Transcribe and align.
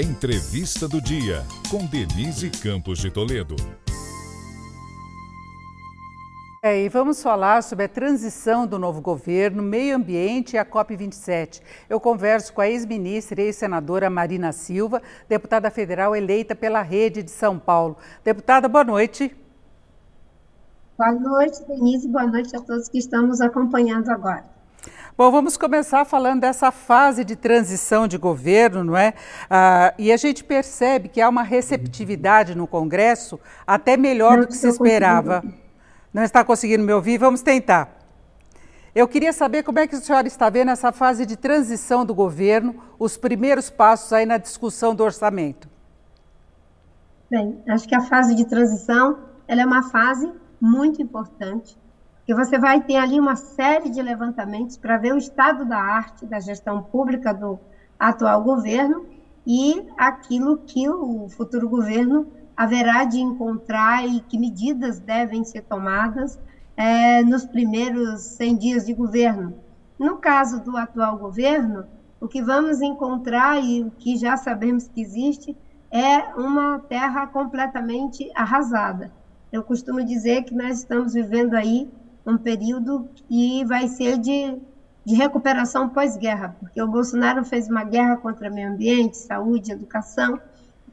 Entrevista 0.00 0.88
do 0.88 0.98
Dia, 0.98 1.44
com 1.70 1.84
Denise 1.84 2.48
Campos 2.48 3.00
de 3.00 3.10
Toledo. 3.10 3.54
É, 6.62 6.82
e 6.82 6.88
vamos 6.88 7.22
falar 7.22 7.62
sobre 7.62 7.84
a 7.84 7.88
transição 7.88 8.66
do 8.66 8.78
novo 8.78 9.02
governo, 9.02 9.62
meio 9.62 9.94
ambiente 9.94 10.54
e 10.54 10.58
a 10.58 10.64
COP27. 10.64 11.60
Eu 11.86 12.00
converso 12.00 12.54
com 12.54 12.62
a 12.62 12.68
ex-ministra 12.70 13.42
e 13.42 13.44
ex-senadora 13.44 14.08
Marina 14.08 14.52
Silva, 14.52 15.02
deputada 15.28 15.70
federal 15.70 16.16
eleita 16.16 16.54
pela 16.54 16.80
Rede 16.80 17.22
de 17.22 17.30
São 17.30 17.58
Paulo. 17.58 17.98
Deputada, 18.24 18.70
boa 18.70 18.84
noite. 18.84 19.36
Boa 20.96 21.12
noite, 21.12 21.62
Denise. 21.68 22.08
Boa 22.08 22.26
noite 22.26 22.56
a 22.56 22.60
todos 22.62 22.88
que 22.88 22.96
estamos 22.96 23.42
acompanhando 23.42 24.08
agora. 24.08 24.59
Bom, 25.20 25.30
vamos 25.30 25.58
começar 25.58 26.06
falando 26.06 26.40
dessa 26.40 26.72
fase 26.72 27.26
de 27.26 27.36
transição 27.36 28.08
de 28.08 28.16
governo, 28.16 28.82
não 28.82 28.96
é? 28.96 29.12
Ah, 29.50 29.92
e 29.98 30.10
a 30.10 30.16
gente 30.16 30.42
percebe 30.42 31.10
que 31.10 31.20
há 31.20 31.28
uma 31.28 31.42
receptividade 31.42 32.54
no 32.54 32.66
Congresso 32.66 33.38
até 33.66 33.98
melhor 33.98 34.38
não 34.38 34.40
do 34.40 34.46
que 34.46 34.56
se 34.56 34.66
esperava. 34.66 35.44
Não 36.10 36.22
está 36.22 36.42
conseguindo 36.42 36.82
me 36.82 36.92
ouvir? 36.94 37.18
Vamos 37.18 37.42
tentar. 37.42 37.98
Eu 38.94 39.06
queria 39.06 39.30
saber 39.34 39.62
como 39.62 39.78
é 39.78 39.86
que 39.86 39.94
a 39.94 40.00
senhora 40.00 40.26
está 40.26 40.48
vendo 40.48 40.70
essa 40.70 40.90
fase 40.90 41.26
de 41.26 41.36
transição 41.36 42.02
do 42.02 42.14
governo, 42.14 42.82
os 42.98 43.18
primeiros 43.18 43.68
passos 43.68 44.14
aí 44.14 44.24
na 44.24 44.38
discussão 44.38 44.94
do 44.94 45.04
orçamento. 45.04 45.68
Bem, 47.30 47.62
acho 47.68 47.86
que 47.86 47.94
a 47.94 48.00
fase 48.00 48.34
de 48.34 48.46
transição 48.46 49.18
ela 49.46 49.60
é 49.60 49.66
uma 49.66 49.82
fase 49.90 50.32
muito 50.58 51.02
importante 51.02 51.76
que 52.26 52.34
você 52.34 52.58
vai 52.58 52.80
ter 52.82 52.96
ali 52.96 53.18
uma 53.18 53.36
série 53.36 53.90
de 53.90 54.00
levantamentos 54.00 54.76
para 54.76 54.98
ver 54.98 55.12
o 55.12 55.18
estado 55.18 55.64
da 55.64 55.78
arte 55.78 56.26
da 56.26 56.40
gestão 56.40 56.82
pública 56.82 57.32
do 57.32 57.58
atual 57.98 58.42
governo 58.42 59.06
e 59.46 59.82
aquilo 59.98 60.58
que 60.58 60.88
o 60.88 61.28
futuro 61.28 61.68
governo 61.68 62.26
haverá 62.56 63.04
de 63.04 63.18
encontrar 63.18 64.06
e 64.06 64.20
que 64.20 64.38
medidas 64.38 64.98
devem 64.98 65.44
ser 65.44 65.62
tomadas 65.62 66.38
é, 66.76 67.22
nos 67.22 67.44
primeiros 67.46 68.20
100 68.22 68.56
dias 68.58 68.86
de 68.86 68.94
governo. 68.94 69.54
No 69.98 70.16
caso 70.16 70.62
do 70.62 70.76
atual 70.76 71.18
governo, 71.18 71.84
o 72.20 72.28
que 72.28 72.42
vamos 72.42 72.80
encontrar 72.80 73.62
e 73.62 73.82
o 73.82 73.90
que 73.90 74.16
já 74.16 74.36
sabemos 74.36 74.88
que 74.88 75.00
existe 75.00 75.56
é 75.90 76.18
uma 76.38 76.78
terra 76.78 77.26
completamente 77.26 78.30
arrasada. 78.34 79.10
Eu 79.50 79.62
costumo 79.64 80.04
dizer 80.04 80.44
que 80.44 80.54
nós 80.54 80.78
estamos 80.78 81.14
vivendo 81.14 81.54
aí 81.54 81.90
um 82.26 82.36
período 82.36 83.08
que 83.14 83.64
vai 83.64 83.88
ser 83.88 84.18
de, 84.18 84.58
de 85.04 85.14
recuperação 85.14 85.88
pós-guerra, 85.88 86.56
porque 86.60 86.80
o 86.80 86.88
Bolsonaro 86.88 87.44
fez 87.44 87.68
uma 87.68 87.84
guerra 87.84 88.16
contra 88.16 88.50
meio 88.50 88.70
ambiente, 88.70 89.16
saúde, 89.16 89.72
educação. 89.72 90.40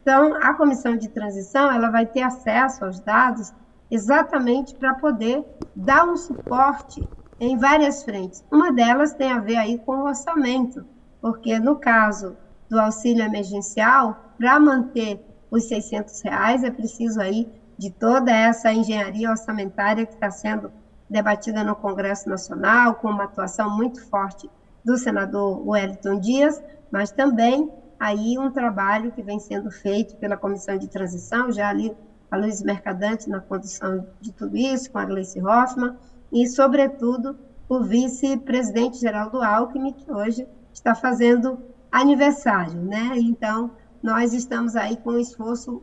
Então, 0.02 0.36
a 0.36 0.54
comissão 0.54 0.96
de 0.96 1.10
transição 1.10 1.72
ela 1.72 1.90
vai 1.90 2.06
ter 2.06 2.22
acesso 2.22 2.86
aos 2.86 3.00
dados 3.00 3.54
exatamente 3.90 4.76
para 4.76 4.94
poder 4.94 5.44
dar 5.76 6.06
um 6.06 6.18
suporte 6.18 7.08
em 7.40 7.58
várias 7.58 8.04
frentes. 8.04 8.44
Uma 8.52 8.72
delas 8.72 9.14
tem 9.14 9.32
a 9.32 9.40
ver 9.40 9.58
aí 9.58 9.78
com 9.80 9.98
o 9.98 10.06
orçamento, 10.06 10.86
porque 11.22 11.60
no 11.60 11.76
caso 11.76 12.36
do 12.70 12.80
auxílio 12.80 13.24
emergencial, 13.24 14.34
para 14.38 14.60
manter 14.60 15.24
os 15.50 15.68
600 15.68 16.22
reais 16.22 16.64
é 16.64 16.70
preciso 16.70 17.22
aí 17.22 17.48
de 17.78 17.90
toda 17.92 18.32
essa 18.32 18.74
engenharia 18.74 19.30
orçamentária 19.30 20.06
que 20.06 20.14
está 20.14 20.32
sendo 20.32 20.72
debatida 21.10 21.64
no 21.64 21.76
Congresso 21.76 22.30
Nacional, 22.30 22.96
com 22.96 23.10
uma 23.10 23.26
atuação 23.26 23.70
muito 23.76 24.04
forte 24.10 24.50
do 24.84 24.98
senador 24.98 25.68
Wellington 25.68 26.20
Dias, 26.20 26.62
mas 26.92 27.12
também 27.12 27.72
aí 28.00 28.38
um 28.38 28.52
trabalho 28.52 29.12
que 29.12 29.22
vem 29.22 29.40
sendo 29.40 29.72
feito 29.72 30.16
pela 30.18 30.38
Comissão 30.38 30.78
de 30.78 30.88
Transição, 30.88 31.52
já 31.52 31.70
ali 31.70 31.96
a 32.30 32.38
Luiz 32.38 32.62
Mercadante 32.62 33.30
na 33.30 33.40
condução 33.40 34.06
de 34.20 34.32
tudo 34.32 34.56
isso, 34.58 34.92
com 34.92 35.00
a 35.00 35.06
Gleice 35.06 35.42
Hoffmann, 35.42 35.96
e, 36.32 36.48
sobretudo, 36.48 37.38
o 37.70 37.82
vice-presidente 37.82 38.98
geral 38.98 39.30
do 39.30 39.42
Alckmin, 39.42 39.94
que 39.94 40.12
hoje 40.12 40.48
está 40.74 40.94
fazendo 40.94 41.58
aniversário, 41.92 42.82
né? 42.82 43.12
Então, 43.16 43.72
nós 44.04 44.34
estamos 44.34 44.76
aí 44.76 44.98
com 44.98 45.12
o 45.12 45.20
esforço 45.20 45.82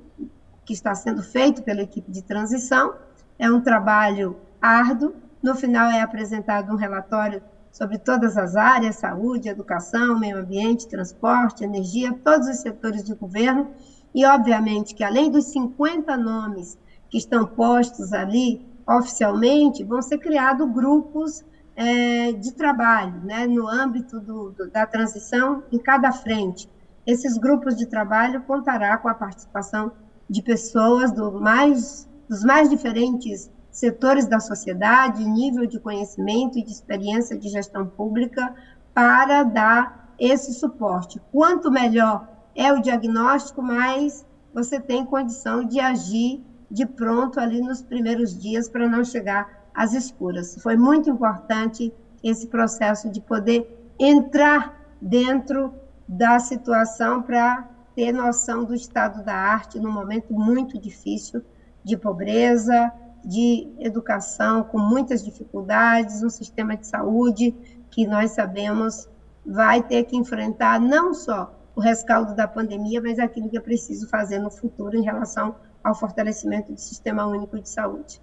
que 0.64 0.72
está 0.72 0.94
sendo 0.94 1.22
feito 1.22 1.62
pela 1.62 1.82
equipe 1.82 2.10
de 2.10 2.22
transição, 2.22 2.94
é 3.38 3.50
um 3.50 3.60
trabalho 3.60 4.36
árduo. 4.64 5.14
No 5.42 5.54
final 5.54 5.90
é 5.90 6.00
apresentado 6.00 6.72
um 6.72 6.76
relatório 6.76 7.42
sobre 7.70 7.98
todas 7.98 8.36
as 8.36 8.56
áreas, 8.56 8.96
saúde, 8.96 9.48
educação, 9.48 10.18
meio 10.18 10.38
ambiente, 10.38 10.88
transporte, 10.88 11.64
energia, 11.64 12.18
todos 12.24 12.48
os 12.48 12.58
setores 12.58 13.04
de 13.04 13.14
governo. 13.14 13.68
E, 14.14 14.24
obviamente, 14.24 14.94
que 14.94 15.04
além 15.04 15.30
dos 15.30 15.46
50 15.46 16.16
nomes 16.16 16.78
que 17.10 17.18
estão 17.18 17.44
postos 17.44 18.12
ali 18.12 18.64
oficialmente, 18.86 19.82
vão 19.82 20.00
ser 20.00 20.18
criados 20.18 20.70
grupos 20.70 21.44
é, 21.74 22.32
de 22.32 22.52
trabalho, 22.52 23.20
né, 23.24 23.46
no 23.46 23.66
âmbito 23.66 24.20
do, 24.20 24.50
do, 24.50 24.70
da 24.70 24.86
transição 24.86 25.62
em 25.72 25.78
cada 25.78 26.12
frente. 26.12 26.68
Esses 27.06 27.36
grupos 27.36 27.76
de 27.76 27.86
trabalho 27.86 28.42
contará 28.42 28.96
com 28.96 29.08
a 29.08 29.14
participação 29.14 29.92
de 30.28 30.42
pessoas 30.42 31.12
do 31.12 31.32
mais, 31.40 32.08
dos 32.28 32.42
mais 32.44 32.70
diferentes 32.70 33.50
setores 33.74 34.28
da 34.28 34.38
sociedade, 34.38 35.28
nível 35.28 35.66
de 35.66 35.80
conhecimento 35.80 36.56
e 36.56 36.62
de 36.62 36.70
experiência 36.70 37.36
de 37.36 37.48
gestão 37.48 37.84
pública 37.84 38.54
para 38.94 39.42
dar 39.42 40.14
esse 40.16 40.54
suporte. 40.54 41.20
Quanto 41.32 41.72
melhor 41.72 42.28
é 42.54 42.72
o 42.72 42.80
diagnóstico, 42.80 43.60
mais 43.60 44.24
você 44.54 44.78
tem 44.78 45.04
condição 45.04 45.64
de 45.64 45.80
agir 45.80 46.40
de 46.70 46.86
pronto 46.86 47.40
ali 47.40 47.60
nos 47.60 47.82
primeiros 47.82 48.40
dias 48.40 48.68
para 48.68 48.88
não 48.88 49.02
chegar 49.02 49.66
às 49.74 49.92
escuras. 49.92 50.56
Foi 50.62 50.76
muito 50.76 51.10
importante 51.10 51.92
esse 52.22 52.46
processo 52.46 53.10
de 53.10 53.20
poder 53.20 53.92
entrar 53.98 54.80
dentro 55.02 55.74
da 56.06 56.38
situação 56.38 57.22
para 57.22 57.68
ter 57.96 58.12
noção 58.12 58.64
do 58.64 58.72
estado 58.72 59.24
da 59.24 59.34
arte 59.34 59.80
num 59.80 59.90
momento 59.90 60.32
muito 60.32 60.80
difícil 60.80 61.42
de 61.82 61.96
pobreza, 61.96 62.92
de 63.24 63.68
educação 63.78 64.62
com 64.62 64.78
muitas 64.78 65.24
dificuldades, 65.24 66.22
um 66.22 66.30
sistema 66.30 66.76
de 66.76 66.86
saúde 66.86 67.54
que 67.90 68.06
nós 68.06 68.32
sabemos 68.32 69.08
vai 69.44 69.82
ter 69.82 70.04
que 70.04 70.16
enfrentar 70.16 70.80
não 70.80 71.14
só 71.14 71.54
o 71.74 71.80
rescaldo 71.80 72.34
da 72.34 72.46
pandemia, 72.46 73.00
mas 73.00 73.18
aquilo 73.18 73.48
que 73.48 73.56
é 73.56 73.60
preciso 73.60 74.08
fazer 74.08 74.38
no 74.38 74.50
futuro 74.50 74.96
em 74.96 75.02
relação 75.02 75.56
ao 75.82 75.94
fortalecimento 75.94 76.72
do 76.72 76.80
Sistema 76.80 77.26
Único 77.26 77.60
de 77.60 77.68
Saúde. 77.68 78.20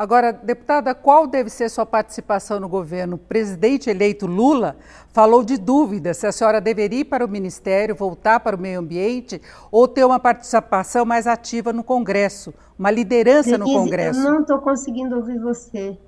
Agora, 0.00 0.32
deputada, 0.32 0.94
qual 0.94 1.26
deve 1.26 1.50
ser 1.50 1.68
sua 1.68 1.84
participação 1.84 2.58
no 2.58 2.70
governo? 2.70 3.16
O 3.16 3.18
presidente 3.18 3.90
eleito 3.90 4.26
Lula 4.26 4.78
falou 5.12 5.44
de 5.44 5.58
dúvida 5.58 6.14
se 6.14 6.26
a 6.26 6.32
senhora 6.32 6.58
deveria 6.58 7.00
ir 7.00 7.04
para 7.04 7.22
o 7.22 7.28
ministério, 7.28 7.94
voltar 7.94 8.40
para 8.40 8.56
o 8.56 8.58
meio 8.58 8.80
ambiente 8.80 9.42
ou 9.70 9.86
ter 9.86 10.02
uma 10.06 10.18
participação 10.18 11.04
mais 11.04 11.26
ativa 11.26 11.70
no 11.70 11.84
Congresso, 11.84 12.54
uma 12.78 12.90
liderança 12.90 13.58
no 13.58 13.66
Congresso. 13.66 14.20
Eu 14.20 14.32
não 14.32 14.40
estou 14.40 14.58
conseguindo 14.60 15.16
ouvir 15.16 15.38
você. 15.38 15.98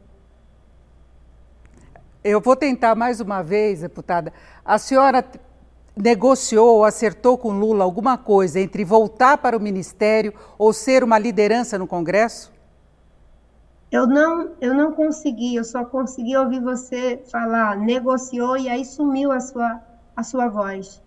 Eu 2.25 2.41
vou 2.41 2.56
tentar 2.56 2.94
mais 2.94 3.20
uma 3.20 3.42
vez, 3.42 3.82
deputada. 3.82 4.32
A 4.64 4.78
senhora 4.78 5.22
negociou 5.94 6.76
ou 6.76 6.84
acertou 6.86 7.36
com 7.36 7.50
Lula 7.50 7.84
alguma 7.84 8.16
coisa 8.16 8.58
entre 8.58 8.86
voltar 8.86 9.36
para 9.36 9.54
o 9.54 9.60
ministério 9.60 10.32
ou 10.56 10.72
ser 10.72 11.04
uma 11.04 11.19
liderança 11.19 11.78
no 11.78 11.86
Congresso? 11.86 12.51
Eu 13.92 14.06
não, 14.06 14.53
eu 14.58 14.72
não 14.72 14.92
consegui, 14.92 15.54
eu 15.54 15.64
só 15.64 15.84
consegui 15.84 16.34
ouvir 16.34 16.62
você 16.62 17.22
falar, 17.30 17.76
negociou 17.76 18.56
e 18.56 18.66
aí 18.66 18.86
sumiu 18.86 19.30
a 19.30 19.38
sua, 19.38 19.82
a 20.16 20.22
sua 20.22 20.48
voz. 20.48 21.03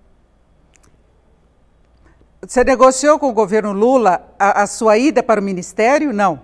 Você 2.39 2.63
negociou 2.63 3.17
com 3.17 3.27
o 3.27 3.33
governo 3.33 3.73
Lula 3.73 4.21
a, 4.37 4.61
a 4.61 4.67
sua 4.67 4.99
ida 4.99 5.23
para 5.23 5.41
o 5.41 5.43
ministério? 5.43 6.13
Não. 6.13 6.39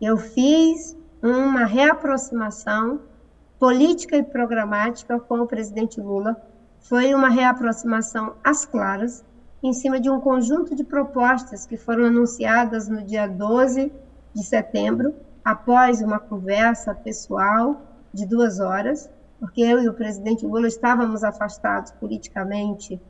Eu 0.00 0.16
fiz 0.16 0.96
uma 1.22 1.64
reaproximação 1.64 2.98
política 3.56 4.16
e 4.16 4.22
programática 4.24 5.20
com 5.20 5.38
o 5.38 5.46
presidente 5.46 6.00
Lula. 6.00 6.36
Foi 6.80 7.14
uma 7.14 7.28
reaproximação 7.28 8.34
às 8.42 8.64
claras, 8.64 9.24
em 9.62 9.72
cima 9.72 10.00
de 10.00 10.10
um 10.10 10.20
conjunto 10.20 10.74
de 10.74 10.82
propostas 10.82 11.66
que 11.66 11.76
foram 11.76 12.06
anunciadas 12.06 12.88
no 12.88 13.00
dia 13.00 13.28
12 13.28 13.92
de 14.34 14.42
setembro, 14.42 15.14
após 15.44 16.00
uma 16.00 16.18
conversa 16.18 16.94
pessoal 16.94 17.80
de 18.12 18.26
duas 18.26 18.60
horas, 18.60 19.10
porque 19.38 19.60
eu 19.60 19.82
e 19.82 19.88
o 19.88 19.94
presidente 19.94 20.46
Lula 20.46 20.68
estávamos 20.68 21.22
afastados 21.22 21.92
politicamente 21.92 23.00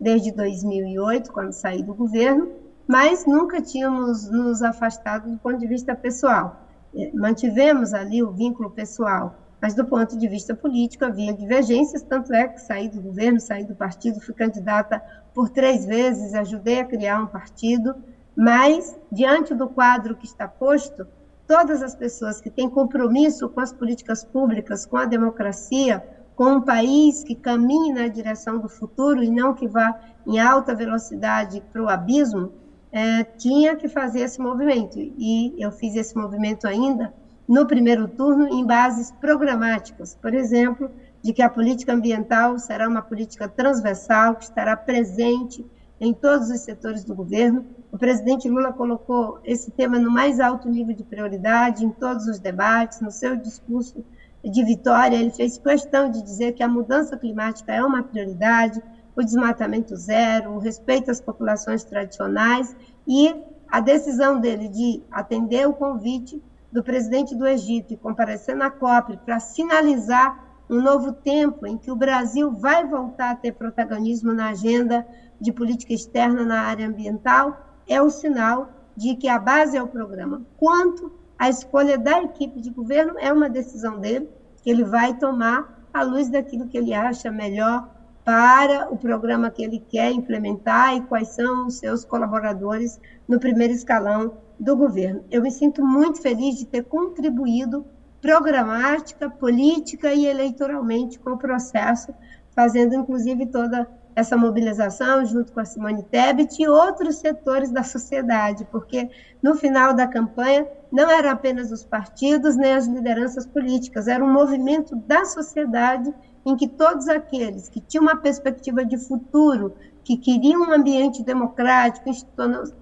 desde 0.00 0.32
2008, 0.32 1.32
quando 1.32 1.52
saí 1.52 1.82
do 1.82 1.94
governo, 1.94 2.50
mas 2.86 3.24
nunca 3.26 3.62
tínhamos 3.62 4.28
nos 4.28 4.62
afastado 4.62 5.30
do 5.30 5.38
ponto 5.38 5.58
de 5.58 5.66
vista 5.66 5.94
pessoal. 5.94 6.60
É, 6.94 7.10
mantivemos 7.14 7.94
ali 7.94 8.22
o 8.22 8.30
vínculo 8.30 8.70
pessoal, 8.70 9.36
mas 9.60 9.74
do 9.74 9.84
ponto 9.84 10.18
de 10.18 10.28
vista 10.28 10.54
político 10.54 11.04
havia 11.04 11.32
divergências, 11.32 12.02
tanto 12.02 12.32
é 12.34 12.48
que 12.48 12.60
saí 12.60 12.88
do 12.88 13.00
governo, 13.00 13.40
saí 13.40 13.64
do 13.64 13.74
partido, 13.74 14.20
fui 14.20 14.34
candidata 14.34 15.02
por 15.32 15.48
três 15.48 15.86
vezes, 15.86 16.34
ajudei 16.34 16.80
a 16.80 16.84
criar 16.84 17.22
um 17.22 17.26
partido, 17.26 17.94
mas 18.36 18.96
diante 19.10 19.54
do 19.54 19.68
quadro 19.68 20.16
que 20.16 20.26
está 20.26 20.48
posto, 20.48 21.06
todas 21.46 21.82
as 21.82 21.94
pessoas 21.94 22.40
que 22.40 22.50
têm 22.50 22.68
compromisso 22.68 23.48
com 23.48 23.60
as 23.60 23.72
políticas 23.72 24.24
públicas, 24.24 24.86
com 24.86 24.96
a 24.96 25.04
democracia, 25.04 26.02
com 26.34 26.54
um 26.54 26.60
país 26.60 27.22
que 27.22 27.34
caminhe 27.34 27.92
na 27.92 28.08
direção 28.08 28.58
do 28.58 28.68
futuro 28.68 29.22
e 29.22 29.30
não 29.30 29.54
que 29.54 29.68
vá 29.68 29.98
em 30.26 30.40
alta 30.40 30.74
velocidade 30.74 31.62
para 31.72 31.82
o 31.82 31.88
abismo, 31.88 32.52
é, 32.90 33.24
tinha 33.24 33.76
que 33.76 33.88
fazer 33.88 34.20
esse 34.20 34.40
movimento. 34.40 34.98
E 34.98 35.54
eu 35.58 35.70
fiz 35.70 35.94
esse 35.94 36.16
movimento 36.16 36.66
ainda 36.66 37.12
no 37.46 37.66
primeiro 37.66 38.08
turno 38.08 38.48
em 38.48 38.64
bases 38.64 39.10
programáticas, 39.12 40.14
por 40.14 40.32
exemplo, 40.34 40.90
de 41.22 41.32
que 41.32 41.42
a 41.42 41.48
política 41.48 41.92
ambiental 41.92 42.58
será 42.58 42.88
uma 42.88 43.02
política 43.02 43.48
transversal, 43.48 44.36
que 44.36 44.44
estará 44.44 44.76
presente 44.76 45.64
em 46.00 46.12
todos 46.12 46.50
os 46.50 46.60
setores 46.60 47.04
do 47.04 47.14
governo. 47.14 47.64
O 47.92 47.98
presidente 47.98 48.48
Lula 48.48 48.72
colocou 48.72 49.38
esse 49.44 49.70
tema 49.70 49.98
no 49.98 50.10
mais 50.10 50.40
alto 50.40 50.68
nível 50.68 50.94
de 50.94 51.04
prioridade 51.04 51.84
em 51.84 51.90
todos 51.90 52.26
os 52.26 52.38
debates, 52.38 53.00
no 53.00 53.10
seu 53.10 53.36
discurso 53.36 54.04
de 54.44 54.62
vitória, 54.62 55.16
ele 55.16 55.30
fez 55.30 55.56
questão 55.56 56.10
de 56.10 56.22
dizer 56.22 56.52
que 56.52 56.62
a 56.62 56.68
mudança 56.68 57.16
climática 57.16 57.72
é 57.72 57.82
uma 57.82 58.02
prioridade, 58.02 58.82
o 59.16 59.22
desmatamento 59.22 59.96
zero, 59.96 60.50
o 60.50 60.58
respeito 60.58 61.10
às 61.10 61.20
populações 61.20 61.82
tradicionais 61.84 62.76
e 63.06 63.34
a 63.68 63.80
decisão 63.80 64.38
dele 64.38 64.68
de 64.68 65.02
atender 65.10 65.66
o 65.66 65.72
convite 65.72 66.42
do 66.70 66.82
presidente 66.82 67.34
do 67.34 67.46
Egito 67.46 67.94
e 67.94 67.96
comparecer 67.96 68.54
na 68.54 68.70
COP 68.70 69.16
para 69.24 69.40
sinalizar 69.40 70.44
um 70.68 70.80
novo 70.80 71.12
tempo 71.12 71.66
em 71.66 71.78
que 71.78 71.90
o 71.90 71.96
Brasil 71.96 72.50
vai 72.50 72.86
voltar 72.86 73.30
a 73.30 73.34
ter 73.36 73.52
protagonismo 73.52 74.32
na 74.32 74.48
agenda 74.48 75.06
de 75.44 75.52
política 75.52 75.92
externa 75.92 76.42
na 76.42 76.62
área 76.62 76.88
ambiental, 76.88 77.78
é 77.86 78.00
o 78.00 78.08
sinal 78.08 78.72
de 78.96 79.14
que 79.14 79.28
a 79.28 79.38
base 79.38 79.76
é 79.76 79.82
o 79.82 79.86
programa. 79.86 80.42
Quanto 80.56 81.12
a 81.38 81.50
escolha 81.50 81.98
da 81.98 82.22
equipe 82.22 82.60
de 82.60 82.70
governo 82.70 83.14
é 83.18 83.30
uma 83.30 83.50
decisão 83.50 84.00
dele, 84.00 84.28
que 84.62 84.70
ele 84.70 84.84
vai 84.84 85.14
tomar 85.18 85.86
à 85.92 86.02
luz 86.02 86.30
daquilo 86.30 86.66
que 86.66 86.78
ele 86.78 86.94
acha 86.94 87.30
melhor 87.30 87.90
para 88.24 88.90
o 88.90 88.96
programa 88.96 89.50
que 89.50 89.62
ele 89.62 89.78
quer 89.78 90.10
implementar 90.10 90.96
e 90.96 91.02
quais 91.02 91.28
são 91.28 91.66
os 91.66 91.76
seus 91.76 92.06
colaboradores 92.06 92.98
no 93.28 93.38
primeiro 93.38 93.74
escalão 93.74 94.38
do 94.58 94.74
governo. 94.74 95.22
Eu 95.30 95.42
me 95.42 95.50
sinto 95.50 95.84
muito 95.84 96.22
feliz 96.22 96.56
de 96.56 96.64
ter 96.64 96.84
contribuído 96.84 97.84
programática, 98.22 99.28
política 99.28 100.14
e 100.14 100.24
eleitoralmente 100.24 101.18
com 101.18 101.32
o 101.32 101.38
processo, 101.38 102.14
fazendo 102.56 102.94
inclusive 102.94 103.44
toda 103.44 103.86
essa 104.14 104.36
mobilização 104.36 105.24
junto 105.24 105.52
com 105.52 105.60
a 105.60 105.64
Simone 105.64 106.02
Tebet 106.04 106.62
e 106.62 106.68
outros 106.68 107.16
setores 107.16 107.70
da 107.70 107.82
sociedade, 107.82 108.66
porque 108.70 109.10
no 109.42 109.54
final 109.54 109.92
da 109.92 110.06
campanha 110.06 110.66
não 110.92 111.10
eram 111.10 111.30
apenas 111.30 111.72
os 111.72 111.84
partidos 111.84 112.56
nem 112.56 112.74
as 112.74 112.86
lideranças 112.86 113.46
políticas, 113.46 114.06
era 114.06 114.24
um 114.24 114.32
movimento 114.32 114.94
da 114.94 115.24
sociedade 115.24 116.12
em 116.46 116.56
que 116.56 116.68
todos 116.68 117.08
aqueles 117.08 117.68
que 117.68 117.80
tinham 117.80 118.04
uma 118.04 118.16
perspectiva 118.16 118.84
de 118.84 118.98
futuro, 118.98 119.74
que 120.04 120.16
queriam 120.16 120.62
um 120.62 120.72
ambiente 120.72 121.22
democrático, 121.22 122.10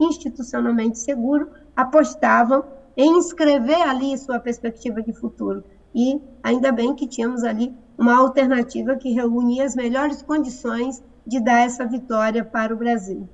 institucionalmente 0.01 0.99
seguro, 0.99 1.51
apostavam 1.77 2.65
em 2.97 3.17
inscrever 3.17 3.81
ali 3.83 4.19
sua 4.19 4.41
perspectiva 4.41 5.01
de 5.01 5.13
futuro. 5.13 5.65
E 5.95 6.21
ainda 6.43 6.73
bem 6.73 6.95
que 6.95 7.07
tínhamos 7.07 7.45
ali 7.45 7.75
uma 7.97 8.19
alternativa 8.19 8.97
que 8.97 9.13
reunia 9.13 9.65
as 9.65 9.77
melhores 9.77 10.23
condições 10.23 11.03
de 11.27 11.41
dar 11.41 11.61
essa 11.61 11.87
vitória 11.87 12.45
para 12.45 12.75
o 12.75 12.77
Brasil. 12.77 13.29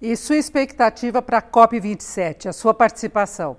E 0.00 0.14
sua 0.16 0.36
expectativa 0.36 1.22
para 1.22 1.38
a 1.38 1.42
COP27, 1.42 2.46
a 2.46 2.52
sua 2.52 2.74
participação? 2.74 3.56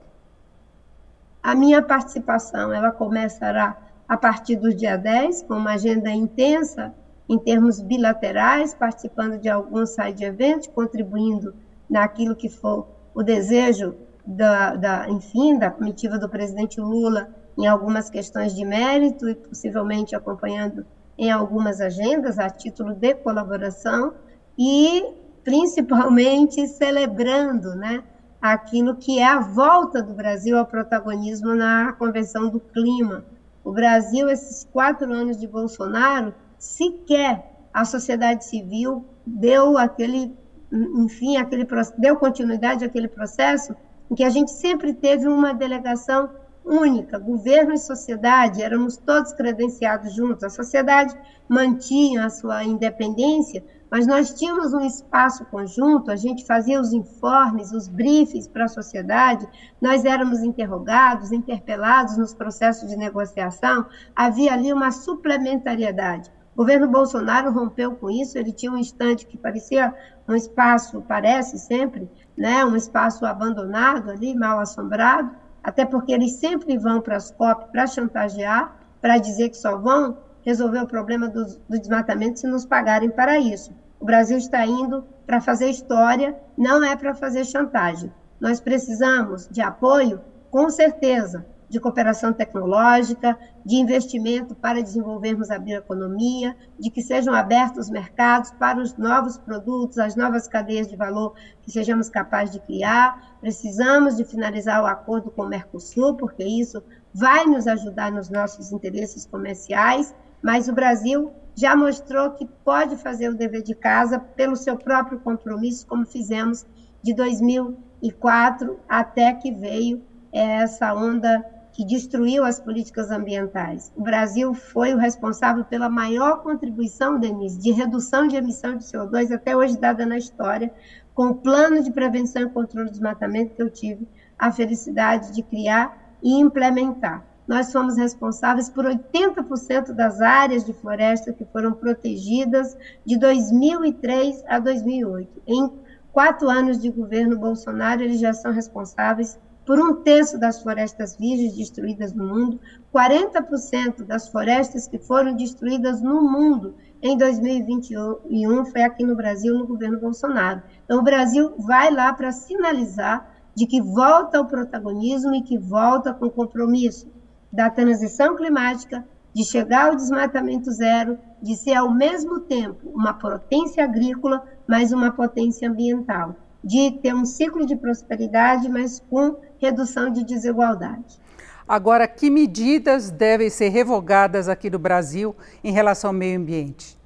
A 1.42 1.56
minha 1.56 1.82
participação, 1.82 2.74
ela 2.74 2.92
começará 2.92 3.78
a 4.08 4.16
partir 4.16 4.56
do 4.56 4.74
dia 4.74 4.98
10, 4.98 5.44
com 5.44 5.56
uma 5.56 5.74
agenda 5.74 6.10
intensa 6.12 6.94
em 7.30 7.38
termos 7.38 7.82
bilaterais, 7.82 8.74
participando 8.74 9.38
de 9.38 9.50
alguns 9.50 9.90
side 9.90 10.24
eventos, 10.24 10.68
contribuindo 10.68 11.54
naquilo 11.90 12.36
que 12.36 12.50
for 12.50 12.88
o 13.14 13.24
desejo 13.24 13.96
da, 14.26 14.76
da, 14.76 15.10
enfim, 15.10 15.58
da 15.58 15.70
comitiva 15.70 16.18
do 16.18 16.30
presidente 16.30 16.80
Lula 16.80 17.30
em 17.58 17.66
algumas 17.66 18.10
questões 18.10 18.54
de 18.54 18.64
mérito 18.64 19.28
e 19.28 19.36
possivelmente 19.36 20.16
acompanhando 20.16 20.86
em 21.18 21.32
algumas 21.32 21.82
agendas 21.82 22.38
a 22.38 22.50
título 22.50 22.94
de 22.94 23.16
colaboração 23.16 24.14
e 24.58 25.04
principalmente 25.44 26.68
celebrando, 26.68 27.76
né, 27.76 28.04
aquilo 28.42 28.96
que 28.96 29.20
é 29.20 29.26
a 29.26 29.40
volta 29.40 30.02
do 30.02 30.14
Brasil 30.14 30.58
ao 30.58 30.66
protagonismo 30.66 31.56
na 31.56 31.94
Convenção 31.94 32.50
do 32.50 32.60
Clima. 32.60 33.24
O 33.64 33.72
Brasil, 33.72 34.30
esses 34.30 34.66
quatro 34.72 35.12
anos 35.12 35.38
de 35.38 35.48
Bolsonaro, 35.48 36.34
sequer 36.58 37.52
a 37.74 37.86
sociedade 37.86 38.46
civil 38.46 39.06
deu 39.26 39.78
aquele, 39.78 40.36
enfim, 40.72 41.38
aquele 41.38 41.68
deu 41.98 42.16
continuidade 42.16 42.84
àquele 42.84 43.08
processo 43.08 43.76
em 44.10 44.16
que 44.16 44.24
a 44.24 44.30
gente 44.30 44.52
sempre 44.52 44.94
teve 44.94 45.28
uma 45.28 45.54
delegação 45.54 46.30
única, 46.68 47.18
governo 47.18 47.74
e 47.74 47.78
sociedade, 47.78 48.62
éramos 48.62 48.98
todos 48.98 49.32
credenciados 49.34 50.14
juntos. 50.14 50.44
A 50.44 50.50
sociedade 50.50 51.18
mantinha 51.48 52.26
a 52.26 52.30
sua 52.30 52.64
independência, 52.64 53.64
mas 53.90 54.06
nós 54.06 54.34
tínhamos 54.34 54.74
um 54.74 54.82
espaço 54.82 55.46
conjunto, 55.46 56.12
a 56.12 56.16
gente 56.16 56.46
fazia 56.46 56.80
os 56.80 56.92
informes, 56.92 57.72
os 57.72 57.88
briefings 57.88 58.48
para 58.48 58.66
a 58.66 58.70
sociedade, 58.70 59.48
nós 59.82 60.04
éramos 60.04 60.40
interrogados, 60.40 61.32
interpelados 61.32 62.18
nos 62.18 62.34
processos 62.34 62.90
de 62.90 62.98
negociação, 62.98 63.86
havia 64.14 64.54
ali 64.54 64.74
uma 64.74 64.92
suplementariedade. 64.92 66.30
O 66.54 66.58
governo 66.58 66.90
Bolsonaro 66.90 67.52
rompeu 67.52 67.96
com 67.96 68.10
isso, 68.10 68.38
ele 68.38 68.52
tinha 68.52 68.72
um 68.72 68.78
instante 68.78 69.26
que 69.26 69.38
parecia 69.38 69.94
um 70.28 70.36
espaço, 70.36 71.02
parece 71.08 71.58
sempre, 71.58 72.10
né, 72.36 72.66
um 72.66 72.76
espaço 72.76 73.26
abandonado 73.26 74.10
ali, 74.10 74.36
mal 74.36 74.60
assombrado, 74.60 75.32
até 75.68 75.84
porque 75.86 76.14
eles 76.14 76.32
sempre 76.32 76.78
vão 76.78 77.02
para 77.02 77.18
as 77.18 77.30
COP 77.30 77.74
para 77.74 77.86
chantagear, 77.86 78.74
para 79.02 79.18
dizer 79.18 79.50
que 79.50 79.58
só 79.58 79.78
vão 79.78 80.18
resolver 80.42 80.80
o 80.80 80.88
problema 80.88 81.28
do, 81.28 81.46
do 81.46 81.78
desmatamento 81.78 82.40
se 82.40 82.48
nos 82.48 82.66
pagarem 82.66 83.10
para 83.10 83.38
isso. 83.38 83.76
O 84.00 84.06
Brasil 84.06 84.38
está 84.38 84.66
indo 84.66 85.04
para 85.26 85.42
fazer 85.42 85.70
história, 85.70 86.34
não 86.58 86.82
é 86.82 86.96
para 86.96 87.14
fazer 87.14 87.44
chantagem. 87.44 88.10
Nós 88.40 88.62
precisamos 88.62 89.46
de 89.50 89.60
apoio, 89.60 90.22
com 90.50 90.70
certeza, 90.70 91.46
de 91.70 91.80
cooperação 91.80 92.32
tecnológica, 92.32 93.38
de 93.66 93.76
investimento 93.76 94.56
para 94.56 94.82
desenvolvermos 94.82 95.52
a 95.52 95.60
bioeconomia, 95.60 96.56
de 96.80 96.90
que 96.90 97.02
sejam 97.02 97.34
abertos 97.34 97.90
mercados 97.90 98.52
para 98.52 98.80
os 98.80 98.96
novos 98.98 99.38
produtos, 99.38 99.98
as 99.98 100.16
novas 100.16 100.48
cadeias 100.48 100.88
de 100.88 100.96
valor 100.96 101.34
que 101.62 101.72
sejamos 101.72 102.10
capazes 102.10 102.54
de 102.54 102.60
criar. 102.62 103.38
Precisamos 103.42 104.16
de 104.16 104.24
finalizar 104.24 104.82
o 104.82 104.86
acordo 104.86 105.30
com 105.30 105.44
o 105.44 105.50
Mercosul, 105.50 106.16
porque 106.16 106.44
isso 106.44 106.82
vai 107.14 107.46
nos 107.46 107.68
ajudar 107.68 108.12
nos 108.12 108.30
nossos 108.30 108.72
interesses 108.72 109.26
comerciais, 109.26 110.14
mas 110.42 110.70
o 110.70 110.74
Brasil 110.74 111.32
já 111.56 111.76
mostrou 111.76 112.32
que 112.32 112.46
pode 112.46 112.96
fazer 112.98 113.30
o 113.30 113.36
dever 113.36 113.64
de 113.64 113.74
casa 113.74 114.20
pelo 114.20 114.56
seu 114.56 114.78
próprio 114.78 115.20
compromisso, 115.20 115.88
como 115.88 116.06
fizemos 116.06 116.66
de 117.02 117.14
2004 117.14 118.80
até 118.88 119.34
que 119.34 119.52
veio 119.52 120.04
essa 120.32 120.94
onda 120.94 121.44
que 121.78 121.86
destruiu 121.86 122.44
as 122.44 122.60
políticas 122.60 123.12
ambientais. 123.12 123.94
O 123.96 124.02
Brasil 124.02 124.52
foi 124.56 124.96
o 124.96 124.98
responsável 124.98 125.64
pela 125.64 125.88
maior 125.88 126.42
contribuição, 126.42 127.20
Denise, 127.20 127.60
de 127.60 127.70
redução 127.70 128.28
de 128.28 128.36
emissão 128.36 128.76
de 128.76 128.84
CO2 128.84 129.32
até 129.32 129.56
hoje 129.56 129.78
dada 129.78 130.04
na 130.04 130.18
história, 130.18 130.74
com 131.14 131.28
o 131.28 131.36
plano 131.36 131.84
de 131.84 131.92
prevenção 131.92 132.42
e 132.42 132.50
controle 132.50 132.88
do 132.88 132.94
desmatamento 132.94 133.54
que 133.54 133.62
eu 133.62 133.70
tive 133.70 134.08
a 134.40 134.52
felicidade 134.52 135.32
de 135.32 135.44
criar 135.44 136.16
e 136.24 136.40
implementar. 136.40 137.24
Nós 137.48 137.72
fomos 137.72 137.96
responsáveis 137.96 138.72
por 138.72 138.84
80% 138.84 139.94
das 139.94 140.20
áreas 140.20 140.66
de 140.66 140.74
floresta 140.74 141.32
que 141.32 141.46
foram 141.46 141.74
protegidas 141.74 142.76
de 143.06 143.20
2003 143.20 144.44
a 144.48 144.58
2008. 144.58 145.44
Em 145.46 145.72
quatro 146.12 146.50
anos 146.50 146.82
de 146.82 146.90
governo 146.90 147.38
Bolsonaro, 147.38 148.02
eles 148.02 148.20
já 148.20 148.34
são 148.34 148.52
responsáveis 148.52 149.38
por 149.68 149.78
um 149.78 149.96
terço 149.96 150.40
das 150.40 150.64
florestas 150.64 151.18
virgens 151.18 151.54
destruídas 151.54 152.14
no 152.14 152.26
mundo, 152.26 152.58
40% 152.96 154.06
das 154.06 154.30
florestas 154.30 154.88
que 154.88 154.98
foram 154.98 155.36
destruídas 155.36 156.02
no 156.02 156.22
mundo 156.22 156.76
em 157.02 157.18
2021 157.18 158.66
foi 158.66 158.82
aqui 158.84 159.04
no 159.04 159.14
Brasil, 159.14 159.54
no 159.54 159.68
governo 159.68 160.00
Bolsonaro. 160.00 160.64
Então, 160.86 161.00
o 161.00 161.04
Brasil 161.04 161.54
vai 161.60 161.92
lá 161.92 162.14
para 162.14 162.32
sinalizar 162.32 163.30
de 163.54 163.68
que 163.68 163.82
volta 163.82 164.38
ao 164.38 164.46
protagonismo 164.46 165.36
e 165.36 165.42
que 165.42 165.58
volta 165.58 166.14
com 166.14 166.30
compromisso 166.30 167.12
da 167.52 167.70
transição 167.70 168.38
climática, 168.38 169.06
de 169.34 169.44
chegar 169.44 169.90
ao 169.90 169.96
desmatamento 169.98 170.72
zero, 170.72 171.20
de 171.42 171.58
ser 171.58 171.74
ao 171.74 171.94
mesmo 171.94 172.40
tempo 172.40 172.90
uma 172.90 173.14
potência 173.14 173.84
agrícola, 173.84 174.46
mas 174.66 174.94
uma 174.94 175.12
potência 175.12 175.70
ambiental, 175.70 176.38
de 176.64 176.92
ter 177.02 177.14
um 177.14 177.26
ciclo 177.26 177.66
de 177.66 177.76
prosperidade, 177.76 178.70
mas 178.70 179.00
com 179.10 179.36
redução 179.60 180.10
de 180.12 180.24
desigualdade. 180.24 181.20
Agora, 181.68 182.08
que 182.08 182.30
medidas 182.30 183.12
devem 183.12 183.50
ser 183.50 183.70
revogadas 183.70 184.48
aqui 184.48 184.70
no 184.70 184.80
Brasil 184.80 185.36
em 185.64 185.72
relação 185.72 186.10
ao 186.12 186.14
meio 186.14 186.40
ambiente? 186.40 186.98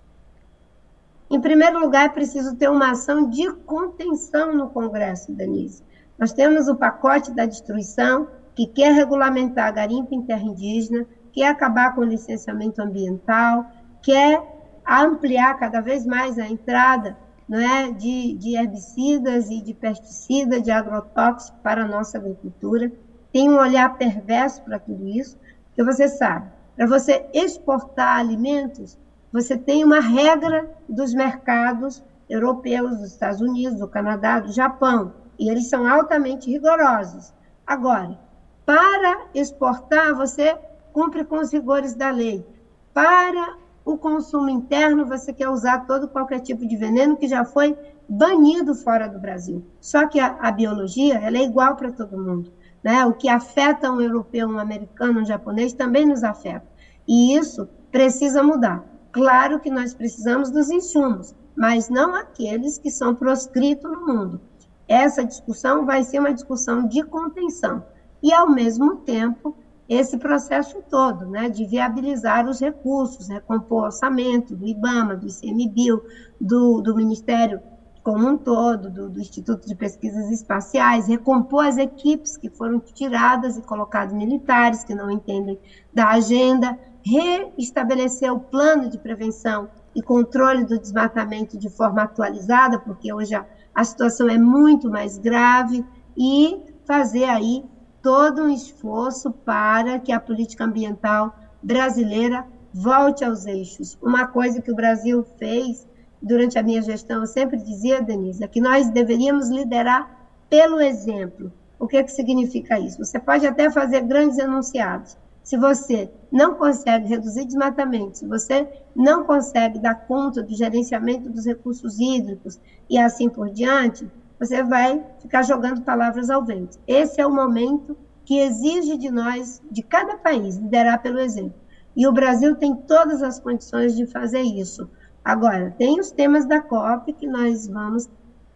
Em 1.31 1.39
primeiro 1.41 1.79
lugar, 1.79 2.05
é 2.05 2.09
preciso 2.09 2.55
ter 2.55 2.69
uma 2.69 2.91
ação 2.91 3.29
de 3.29 3.51
contenção 3.65 4.53
no 4.53 4.69
Congresso, 4.69 5.31
Denise. 5.31 5.81
Nós 6.19 6.33
temos 6.33 6.67
o 6.67 6.75
pacote 6.75 7.31
da 7.31 7.45
destruição, 7.45 8.27
que 8.53 8.67
quer 8.67 8.93
regulamentar 8.93 9.67
a 9.67 9.71
garimpa 9.71 10.13
em 10.13 10.21
terra 10.21 10.43
indígena, 10.43 11.07
quer 11.31 11.47
acabar 11.47 11.95
com 11.95 12.01
o 12.01 12.05
licenciamento 12.05 12.81
ambiental, 12.81 13.65
quer 14.03 14.43
ampliar 14.85 15.57
cada 15.57 15.79
vez 15.79 16.05
mais 16.05 16.37
a 16.37 16.47
entrada 16.47 17.17
é, 17.59 17.91
de, 17.91 18.33
de 18.35 18.55
herbicidas 18.55 19.49
e 19.49 19.61
de 19.61 19.73
pesticidas, 19.73 20.63
de 20.63 20.71
agrotóxicos 20.71 21.59
para 21.61 21.83
a 21.83 21.87
nossa 21.87 22.17
agricultura 22.17 22.91
tem 23.31 23.49
um 23.49 23.57
olhar 23.57 23.97
perverso 23.97 24.61
para 24.63 24.79
tudo 24.79 25.07
isso, 25.07 25.37
porque 25.67 25.83
você 25.83 26.07
sabe, 26.07 26.51
para 26.75 26.85
você 26.85 27.25
exportar 27.33 28.19
alimentos, 28.19 28.97
você 29.31 29.57
tem 29.57 29.83
uma 29.83 30.01
regra 30.01 30.69
dos 30.87 31.13
mercados 31.13 32.03
europeus, 32.29 32.97
dos 32.97 33.11
Estados 33.11 33.41
Unidos, 33.41 33.79
do 33.79 33.87
Canadá, 33.87 34.39
do 34.39 34.51
Japão, 34.51 35.13
e 35.39 35.49
eles 35.49 35.69
são 35.69 35.87
altamente 35.87 36.51
rigorosos. 36.51 37.33
Agora, 37.65 38.19
para 38.65 39.27
exportar, 39.33 40.13
você 40.13 40.57
cumpre 40.91 41.23
com 41.23 41.39
os 41.39 41.51
rigores 41.51 41.93
da 41.93 42.11
lei. 42.11 42.45
Para 42.93 43.55
o 43.83 43.97
consumo 43.97 44.49
interno, 44.49 45.05
você 45.05 45.33
quer 45.33 45.49
usar 45.49 45.85
todo 45.85 46.07
qualquer 46.07 46.39
tipo 46.39 46.65
de 46.65 46.75
veneno 46.75 47.17
que 47.17 47.27
já 47.27 47.43
foi 47.43 47.77
banido 48.07 48.75
fora 48.75 49.07
do 49.07 49.19
Brasil. 49.19 49.65
Só 49.79 50.07
que 50.07 50.19
a, 50.19 50.37
a 50.39 50.51
biologia 50.51 51.15
ela 51.15 51.37
é 51.37 51.43
igual 51.43 51.75
para 51.75 51.91
todo 51.91 52.21
mundo. 52.21 52.51
Né? 52.83 53.05
O 53.05 53.13
que 53.13 53.29
afeta 53.29 53.91
um 53.91 54.01
europeu, 54.01 54.47
um 54.47 54.59
americano, 54.59 55.21
um 55.21 55.25
japonês 55.25 55.73
também 55.73 56.05
nos 56.05 56.23
afeta. 56.23 56.65
E 57.07 57.35
isso 57.35 57.67
precisa 57.91 58.43
mudar. 58.43 58.83
Claro 59.11 59.59
que 59.59 59.69
nós 59.69 59.93
precisamos 59.93 60.49
dos 60.49 60.69
insumos, 60.69 61.35
mas 61.55 61.89
não 61.89 62.15
aqueles 62.15 62.77
que 62.77 62.89
são 62.89 63.13
proscritos 63.13 63.91
no 63.91 64.05
mundo. 64.05 64.41
Essa 64.87 65.23
discussão 65.23 65.85
vai 65.85 66.03
ser 66.03 66.19
uma 66.19 66.33
discussão 66.33 66.87
de 66.87 67.03
contenção 67.03 67.83
e, 68.21 68.33
ao 68.33 68.49
mesmo 68.49 68.97
tempo, 68.97 69.55
esse 69.93 70.17
processo 70.17 70.81
todo, 70.89 71.25
né, 71.25 71.49
de 71.49 71.65
viabilizar 71.65 72.47
os 72.47 72.61
recursos, 72.61 73.27
recompor 73.27 73.83
orçamento 73.83 74.55
do 74.55 74.65
IBAMA, 74.65 75.17
do 75.17 75.27
ICMBio, 75.27 76.01
do, 76.39 76.81
do 76.81 76.95
Ministério 76.95 77.59
como 78.01 78.27
um 78.27 78.37
todo, 78.37 78.89
do, 78.89 79.09
do, 79.09 79.19
Instituto 79.19 79.67
de 79.67 79.75
Pesquisas 79.75 80.31
Espaciais, 80.31 81.07
recompor 81.07 81.65
as 81.65 81.77
equipes 81.77 82.35
que 82.35 82.49
foram 82.49 82.79
tiradas 82.79 83.57
e 83.57 83.61
colocadas 83.61 84.13
militares, 84.13 84.83
que 84.83 84.95
não 84.95 85.11
entendem 85.11 85.59
da 85.93 86.07
agenda, 86.07 86.79
reestabelecer 87.03 88.33
o 88.33 88.39
plano 88.39 88.89
de 88.89 88.97
prevenção 88.97 89.69
e 89.93 90.01
controle 90.01 90.65
do 90.65 90.79
desmatamento 90.79 91.59
de 91.59 91.69
forma 91.69 92.01
atualizada, 92.01 92.79
porque 92.79 93.13
hoje 93.13 93.35
a, 93.35 93.45
a 93.75 93.83
situação 93.83 94.27
é 94.27 94.37
muito 94.37 94.89
mais 94.89 95.19
grave, 95.19 95.85
e 96.17 96.59
fazer 96.85 97.25
aí 97.25 97.63
todo 98.01 98.43
um 98.43 98.49
esforço 98.49 99.31
para 99.31 99.99
que 99.99 100.11
a 100.11 100.19
política 100.19 100.63
ambiental 100.63 101.35
brasileira 101.61 102.45
volte 102.73 103.23
aos 103.23 103.45
eixos. 103.45 103.97
Uma 104.01 104.27
coisa 104.27 104.61
que 104.61 104.71
o 104.71 104.75
Brasil 104.75 105.23
fez 105.37 105.87
durante 106.21 106.57
a 106.57 106.63
minha 106.63 106.81
gestão, 106.81 107.21
eu 107.21 107.27
sempre 107.27 107.57
dizia, 107.57 108.01
Denise, 108.01 108.43
é 108.43 108.47
que 108.47 108.61
nós 108.61 108.89
deveríamos 108.89 109.49
liderar 109.49 110.09
pelo 110.49 110.79
exemplo. 110.79 111.51
O 111.79 111.87
que, 111.87 111.97
é 111.97 112.03
que 112.03 112.11
significa 112.11 112.79
isso? 112.79 113.03
Você 113.03 113.19
pode 113.19 113.45
até 113.45 113.69
fazer 113.71 114.01
grandes 114.01 114.37
enunciados. 114.37 115.17
Se 115.43 115.57
você 115.57 116.11
não 116.31 116.53
consegue 116.53 117.07
reduzir 117.07 117.45
desmatamento, 117.45 118.19
se 118.19 118.27
você 118.27 118.67
não 118.95 119.23
consegue 119.23 119.79
dar 119.79 119.95
conta 119.95 120.43
do 120.43 120.53
gerenciamento 120.53 121.29
dos 121.29 121.45
recursos 121.45 121.99
hídricos 121.99 122.59
e 122.87 122.99
assim 122.99 123.27
por 123.27 123.49
diante, 123.49 124.07
você 124.41 124.63
vai 124.63 125.05
ficar 125.19 125.43
jogando 125.43 125.83
palavras 125.83 126.31
ao 126.31 126.43
vento. 126.43 126.79
Esse 126.87 127.21
é 127.21 127.27
o 127.27 127.31
momento 127.31 127.95
que 128.25 128.39
exige 128.39 128.97
de 128.97 129.11
nós, 129.11 129.61
de 129.69 129.83
cada 129.83 130.17
país, 130.17 130.55
liderar 130.55 130.99
pelo 130.99 131.19
exemplo. 131.19 131.53
E 131.95 132.07
o 132.07 132.11
Brasil 132.11 132.55
tem 132.55 132.75
todas 132.75 133.21
as 133.21 133.39
condições 133.39 133.95
de 133.95 134.07
fazer 134.07 134.41
isso. 134.41 134.89
Agora, 135.23 135.75
tem 135.77 135.99
os 135.99 136.09
temas 136.09 136.47
da 136.47 136.59
COP 136.59 137.13
que 137.13 137.27
nós 137.27 137.67
vamos 137.67 138.09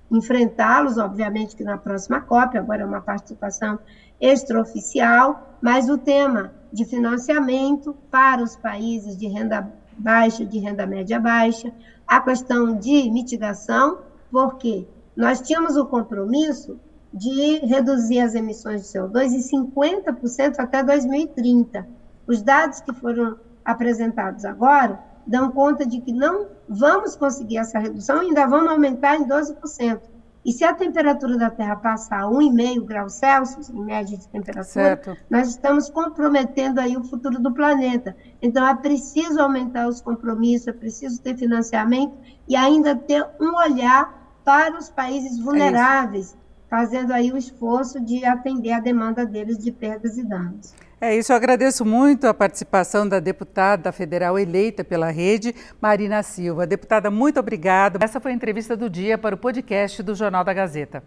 enfrentá-los, 0.09 0.97
obviamente 0.97 1.55
que 1.55 1.63
na 1.63 1.77
próxima 1.77 2.19
COP, 2.19 2.57
agora 2.57 2.81
é 2.81 2.85
uma 2.85 3.01
participação 3.01 3.77
extraoficial, 4.19 5.55
mas 5.61 5.87
o 5.87 5.99
tema 5.99 6.51
de 6.73 6.83
financiamento 6.83 7.95
para 8.09 8.41
os 8.41 8.55
países 8.55 9.15
de 9.15 9.27
renda 9.27 9.71
baixa, 9.95 10.43
de 10.43 10.57
renda 10.57 10.87
média 10.87 11.19
baixa, 11.19 11.71
a 12.07 12.19
questão 12.19 12.75
de 12.75 13.07
mitigação, 13.11 13.99
porque 14.31 14.87
nós 15.15 15.41
tínhamos 15.41 15.77
o 15.77 15.85
compromisso 15.85 16.79
de 17.13 17.59
reduzir 17.65 18.19
as 18.19 18.35
emissões 18.35 18.81
de 18.81 18.87
CO2 18.87 19.31
em 19.31 19.65
50% 19.65 20.55
até 20.59 20.83
2030. 20.83 21.87
Os 22.27 22.41
dados 22.41 22.81
que 22.81 22.93
foram 22.93 23.37
apresentados 23.63 24.43
agora 24.43 24.99
dão 25.25 25.49
conta 25.51 25.85
de 25.85 26.01
que 26.01 26.11
não 26.11 26.47
vamos 26.67 27.15
conseguir 27.15 27.57
essa 27.57 27.79
redução 27.79 28.21
e 28.21 28.27
ainda 28.27 28.45
vamos 28.45 28.69
aumentar 28.69 29.15
em 29.15 29.25
12%. 29.27 30.01
E 30.45 30.51
se 30.51 30.63
a 30.63 30.75
temperatura 30.75 31.37
da 31.37 31.49
Terra 31.49 31.75
passar 31.75 32.21
a 32.21 32.27
1,5 32.27 32.85
graus 32.85 33.13
Celsius, 33.13 33.67
em 33.67 33.83
média 33.83 34.15
de 34.15 34.27
temperatura, 34.27 34.63
certo. 34.63 35.17
nós 35.27 35.49
estamos 35.49 35.89
comprometendo 35.89 36.77
aí 36.79 36.95
o 36.95 37.03
futuro 37.03 37.39
do 37.39 37.51
planeta. 37.51 38.15
Então, 38.39 38.67
é 38.67 38.75
preciso 38.75 39.41
aumentar 39.41 39.87
os 39.87 40.01
compromissos, 40.01 40.67
é 40.67 40.71
preciso 40.71 41.19
ter 41.19 41.35
financiamento 41.35 42.13
e 42.47 42.55
ainda 42.55 42.95
ter 42.95 43.27
um 43.41 43.55
olhar 43.55 44.24
para 44.45 44.77
os 44.77 44.89
países 44.89 45.39
é 45.39 45.41
vulneráveis, 45.41 46.33
é 46.33 46.69
fazendo 46.69 47.11
aí 47.11 47.31
o 47.31 47.37
esforço 47.37 47.99
de 47.99 48.23
atender 48.23 48.71
a 48.71 48.79
demanda 48.79 49.25
deles 49.25 49.57
de 49.57 49.71
perdas 49.71 50.17
e 50.17 50.23
danos. 50.23 50.73
É 51.01 51.15
isso, 51.15 51.31
eu 51.31 51.35
agradeço 51.35 51.83
muito 51.83 52.25
a 52.25 52.33
participação 52.33 53.07
da 53.07 53.19
deputada 53.19 53.91
federal 53.91 54.39
eleita 54.39 54.83
pela 54.83 55.11
rede, 55.11 55.53
Marina 55.81 56.23
Silva. 56.23 56.65
Deputada, 56.65 57.11
muito 57.11 57.39
obrigada. 57.39 57.99
Essa 58.01 58.19
foi 58.19 58.31
a 58.31 58.35
entrevista 58.35 58.77
do 58.77 58.89
dia 58.89 59.17
para 59.17 59.35
o 59.35 59.37
podcast 59.37 60.01
do 60.01 60.15
Jornal 60.15 60.43
da 60.43 60.53
Gazeta. 60.53 61.03